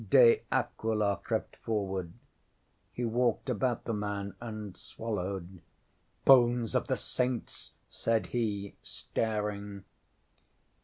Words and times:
ŌĆØ 0.01 0.07
ŌĆśDe 0.07 0.41
Aquila 0.51 1.17
crept 1.23 1.55
forward. 1.57 2.11
He 2.91 3.05
walked 3.05 3.51
about 3.51 3.83
the 3.83 3.93
man 3.93 4.33
and 4.41 4.75
swallowed. 4.75 5.61
ŌĆśŌĆ£Bones 6.25 6.73
of 6.73 6.87
the 6.87 6.97
Saints! 6.97 7.73
ŌĆØ 7.77 7.93
said 7.95 8.25
he, 8.25 8.75
staring. 8.81 9.83